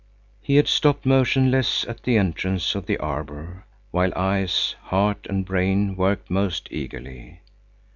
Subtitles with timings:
[0.41, 5.95] He had stopped motionless at the entrance of the arbor, while eyes, heart and brain
[5.95, 7.41] worked most eagerly.